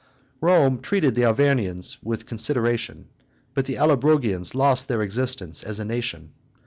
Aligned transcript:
Rome 0.41 0.79
treated 0.79 1.13
the 1.13 1.25
Arvernians 1.25 1.97
with 2.01 2.25
consideration; 2.25 3.05
but 3.53 3.65
the 3.67 3.75
Allobrogians 3.75 4.55
lost 4.55 4.87
their 4.87 5.03
existence 5.03 5.61
as 5.61 5.79
a 5.79 5.85
nation. 5.85 6.33